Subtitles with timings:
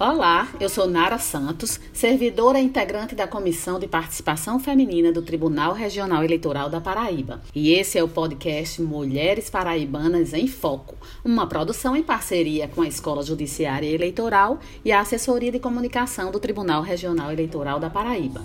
[0.00, 6.24] Olá, eu sou Nara Santos, servidora integrante da Comissão de Participação Feminina do Tribunal Regional
[6.24, 7.42] Eleitoral da Paraíba.
[7.54, 12.88] E esse é o podcast Mulheres Paraibanas em Foco, uma produção em parceria com a
[12.88, 18.40] Escola Judiciária Eleitoral e a Assessoria de Comunicação do Tribunal Regional Eleitoral da Paraíba.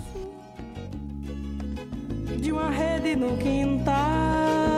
[2.38, 4.75] De uma rede no quintal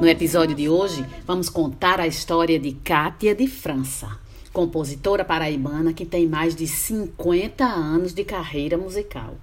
[0.00, 4.08] No episódio de hoje, vamos contar a história de Kátia de França,
[4.50, 9.34] compositora paraibana que tem mais de 50 anos de carreira musical.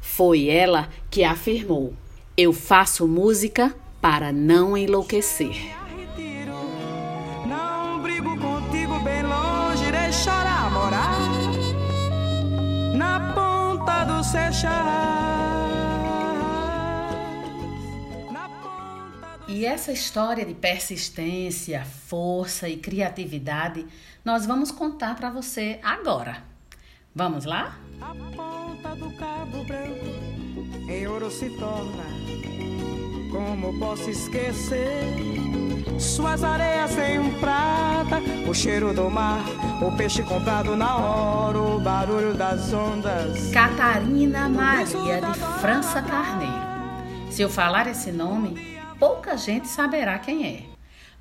[0.00, 1.92] Foi ela que afirmou:
[2.34, 5.76] Eu faço música para não enlouquecer.
[7.46, 11.20] Não brigo contigo bem longe, deixará morar
[12.96, 15.25] na ponta do Seixal.
[19.56, 23.86] E essa história de persistência, força e criatividade
[24.22, 26.44] nós vamos contar para você agora.
[27.14, 27.78] Vamos lá?
[27.98, 30.04] A ponta do cabo branco
[30.90, 32.04] em ouro se torna.
[33.32, 35.04] Como posso esquecer?
[35.98, 39.42] Suas areias em prata, o cheiro do mar,
[39.82, 43.50] o peixe comprado na hora, o barulho das ondas.
[43.52, 46.66] Catarina Maria de França Carneiro.
[47.30, 50.64] Se eu falar esse nome, pouca gente saberá quem é.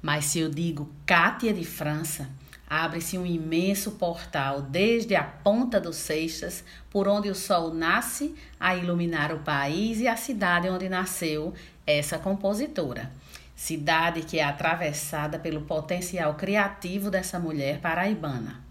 [0.02, 2.30] Mas se eu digo Cátia de França,
[2.68, 8.76] abre-se um imenso portal desde a ponta dos Seixas, por onde o sol nasce a
[8.76, 11.54] iluminar o país e a cidade onde nasceu
[11.86, 13.12] essa compositora.
[13.56, 18.64] Cidade que é atravessada pelo potencial criativo dessa mulher paraibana.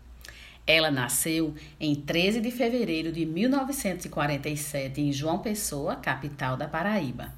[0.67, 7.33] Ela nasceu em 13 de fevereiro de 1947 em João Pessoa, capital da Paraíba.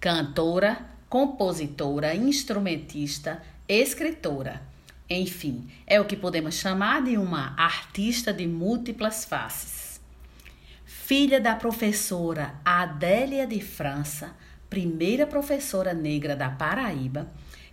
[0.00, 4.60] Cantora, compositora, instrumentista, escritora.
[5.08, 10.00] Enfim, é o que podemos chamar de uma artista de múltiplas faces.
[10.84, 14.36] Filha da professora Adélia de França,
[14.68, 17.26] primeira professora negra da Paraíba,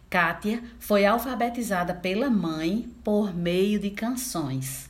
[0.10, 4.90] Kátia foi alfabetizada pela mãe por meio de canções.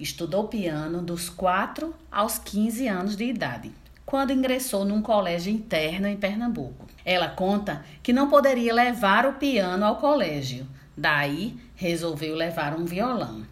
[0.00, 3.79] Estudou piano dos 4 aos 15 anos de idade
[4.10, 6.84] quando ingressou num colégio interno em Pernambuco.
[7.04, 10.66] Ela conta que não poderia levar o piano ao colégio,
[10.96, 13.46] daí resolveu levar um violão.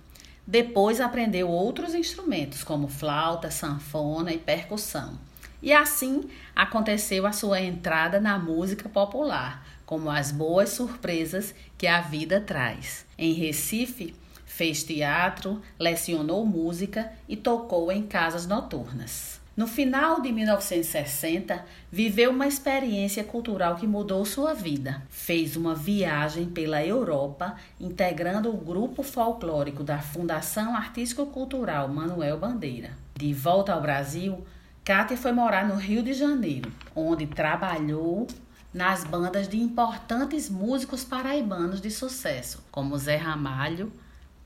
[0.44, 5.16] Depois aprendeu outros instrumentos, como flauta, sanfona e percussão.
[5.62, 12.00] E assim aconteceu a sua entrada na música popular, como as boas surpresas que a
[12.00, 13.06] vida traz.
[13.16, 14.12] Em Recife,
[14.44, 19.37] fez teatro, lecionou música e tocou em casas noturnas.
[19.58, 25.02] No final de 1960, viveu uma experiência cultural que mudou sua vida.
[25.10, 32.92] Fez uma viagem pela Europa, integrando o grupo folclórico da Fundação Artístico-Cultural Manuel Bandeira.
[33.16, 34.46] De volta ao Brasil,
[34.84, 38.28] Kátia foi morar no Rio de Janeiro, onde trabalhou
[38.72, 43.92] nas bandas de importantes músicos paraibanos de sucesso, como Zé Ramalho,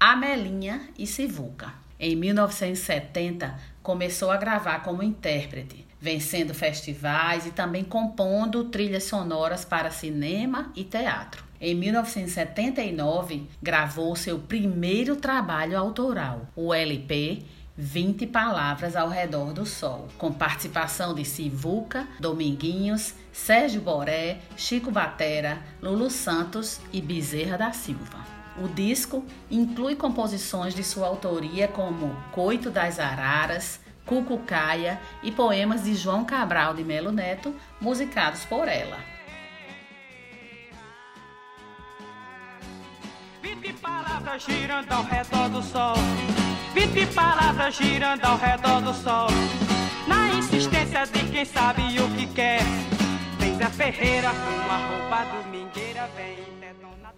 [0.01, 1.82] Amelinha e Sivuca.
[2.05, 9.89] Em 1970, começou a gravar como intérprete, vencendo festivais e também compondo trilhas sonoras para
[9.89, 11.45] cinema e teatro.
[11.61, 17.45] Em 1979, gravou seu primeiro trabalho autoral, o LP
[17.77, 25.63] 20 Palavras ao Redor do Sol, com participação de Sivuca, Dominguinhos, Sérgio Boré, Chico Batera,
[25.81, 28.42] Lulu Santos e Bezerra da Silva.
[28.59, 35.95] O disco inclui composições de sua autoria como Coito das Araras, Cucucaia e poemas de
[35.95, 38.99] João Cabral de Melo Neto, musicados por ela.
[43.41, 45.95] Vinte palavras girando ao redor do sol,
[46.75, 49.29] vinte palavras girando ao redor do sol,
[50.07, 52.63] na insistência de quem sabe o que quer.
[53.39, 56.62] Vem Zé Ferreira a roupa domingueira, vem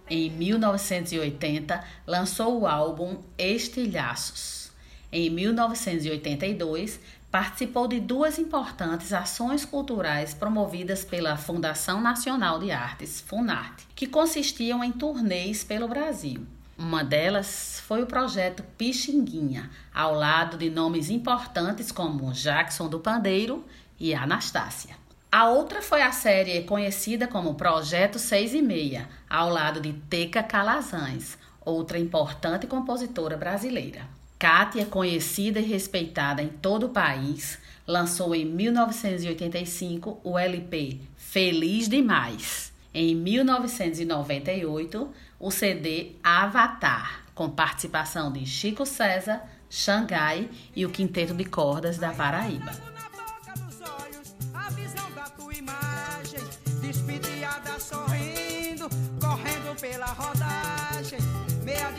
[0.09, 4.71] em 1980, lançou o álbum Estilhaços.
[5.11, 6.99] Em 1982,
[7.31, 14.83] participou de duas importantes ações culturais promovidas pela Fundação Nacional de Artes, FUNARTE, que consistiam
[14.83, 16.45] em turnês pelo Brasil.
[16.77, 23.65] Uma delas foi o projeto Pixinguinha, ao lado de nomes importantes como Jackson do Pandeiro
[23.99, 25.04] e Anastácia.
[25.35, 30.41] A outra foi a série conhecida como Projeto 6 e Meia, ao lado de Teca
[30.41, 34.07] Calazans, outra importante compositora brasileira.
[34.39, 42.71] Kátia, conhecida e respeitada em todo o país, lançou em 1985 o LP Feliz Demais.
[42.93, 51.43] Em 1998, o CD Avatar, com participação de Chico César, Xangai e o Quinteto de
[51.43, 52.94] Cordas da Paraíba.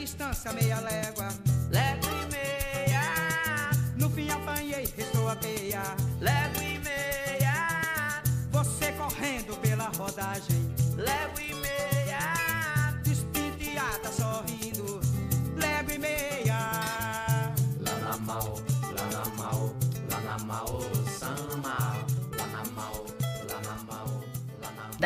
[0.07, 1.29] Distância, meia légua,
[1.69, 3.71] légua e meia.
[3.97, 5.96] No fim apanhei, restou a peia,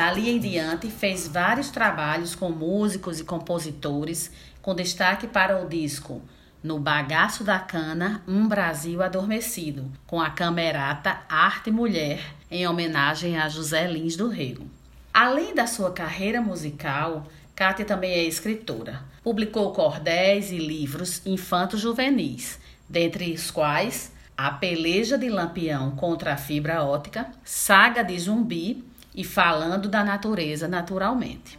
[0.01, 4.33] Dali em diante, fez vários trabalhos com músicos e compositores,
[4.63, 6.23] com destaque para o disco
[6.63, 13.47] No Bagaço da Cana, Um Brasil Adormecido, com a camerata Arte Mulher, em homenagem a
[13.51, 14.65] José Lins do Rego.
[15.13, 19.03] Além da sua carreira musical, Kátia também é escritora.
[19.23, 22.59] Publicou cordéis e livros infantos juvenis,
[22.89, 29.25] dentre os quais A Peleja de Lampião contra a Fibra Ótica, Saga de Zumbi e
[29.25, 31.59] falando da natureza naturalmente.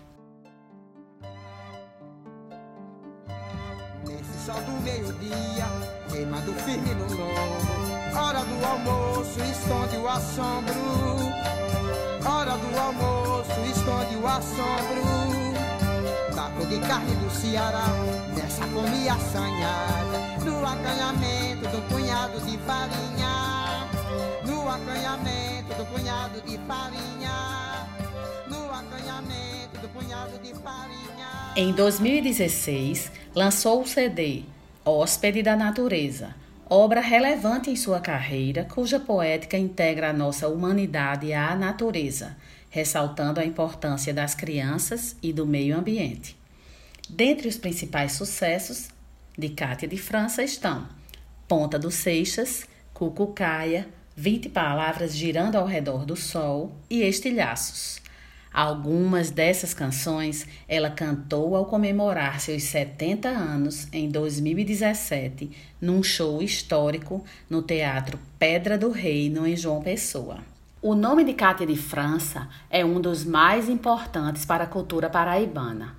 [4.05, 5.65] Nesse sol do meio-dia,
[6.09, 11.41] queimando firme no lombo, hora do almoço esconde o assombro.
[12.25, 15.01] Hora do almoço esconde o assombro.
[16.35, 17.85] Taco de carne do Ceará,
[18.35, 23.50] dessa comia assanhada, no acanhamento do punhado de farinha,
[24.71, 27.87] acanhamento do punhado de farinha,
[28.47, 31.53] no acanhamento do punhado de farinha.
[31.57, 34.43] Em 2016, lançou o CD
[34.85, 36.33] Hóspede da Natureza,
[36.69, 42.37] obra relevante em sua carreira, cuja poética integra a nossa humanidade à natureza,
[42.69, 46.37] ressaltando a importância das crianças e do meio ambiente.
[47.09, 48.87] Dentre os principais sucessos
[49.37, 50.87] de Cátia de França estão
[51.45, 53.89] Ponta dos Seixas, Cucucaia,
[54.21, 57.99] 20 palavras girando ao redor do sol e estilhaços.
[58.53, 65.49] Algumas dessas canções ela cantou ao comemorar seus 70 anos em 2017,
[65.81, 70.37] num show histórico no Teatro Pedra do Reino, em João Pessoa.
[70.83, 75.95] O nome de Cátia de França é um dos mais importantes para a cultura paraibana.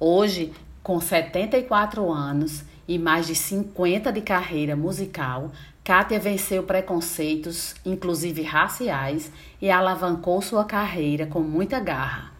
[0.00, 5.52] Hoje, com 74 anos e mais de 50 de carreira musical,
[5.88, 12.30] Kátia venceu preconceitos, inclusive raciais, e alavancou sua carreira com muita garra.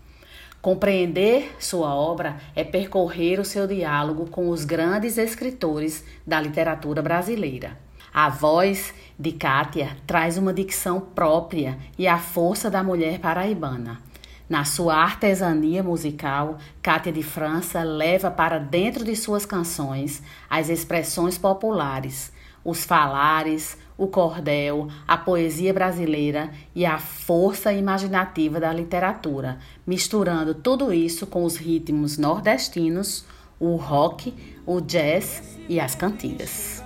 [0.60, 7.78] Compreender sua obra é percorrer o seu diálogo com os grandes escritores da literatura brasileira.
[8.12, 13.98] A voz de Kátia traz uma dicção própria e a força da mulher paraibana.
[14.46, 21.38] Na sua artesania musical, Cátia de França leva para dentro de suas canções as expressões
[21.38, 22.30] populares,
[22.68, 30.92] os falares, o cordel, a poesia brasileira e a força imaginativa da literatura, misturando tudo
[30.92, 33.24] isso com os ritmos nordestinos,
[33.58, 34.34] o rock,
[34.66, 36.84] o jazz e as cantigas.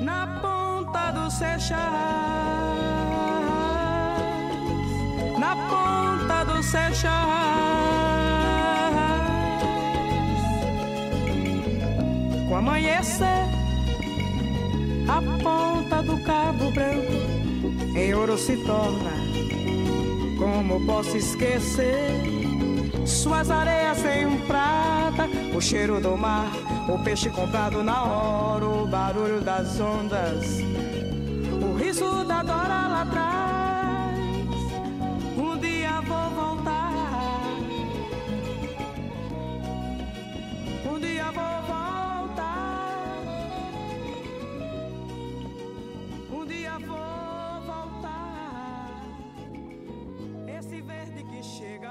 [0.00, 2.03] Na ponta do Seixas
[6.74, 7.12] Seixas.
[12.48, 13.46] Com amanhecer,
[15.06, 17.12] a ponta do Cabo Branco
[17.96, 19.12] em ouro se torna.
[20.36, 22.10] Como posso esquecer
[23.06, 26.50] suas areias em prata, o cheiro do mar,
[26.88, 30.58] o peixe comprado na hora, o barulho das ondas,
[31.62, 33.63] o riso da Dora lá atrás.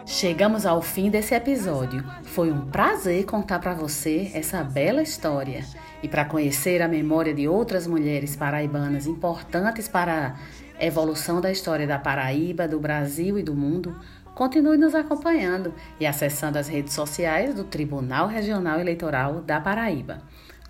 [0.06, 2.04] Chegamos ao fim desse episódio.
[2.24, 5.66] Foi um prazer contar para você essa bela história.
[6.02, 10.36] E para conhecer a memória de outras mulheres paraibanas importantes para
[10.80, 14.00] a evolução da história da Paraíba, do Brasil e do mundo,
[14.36, 20.22] continue nos acompanhando e acessando as redes sociais do Tribunal Regional Eleitoral da Paraíba.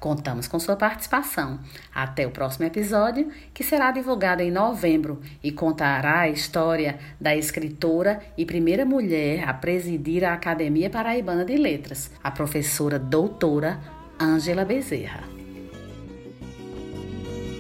[0.03, 1.61] Contamos com sua participação.
[1.95, 8.21] Até o próximo episódio, que será divulgado em novembro e contará a história da escritora
[8.37, 13.79] e primeira mulher a presidir a Academia Paraibana de Letras, a professora doutora
[14.19, 15.23] Ângela Bezerra.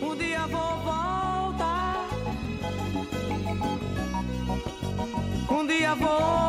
[0.01, 2.09] Um dia vou voltar.
[5.49, 6.42] Um dia vou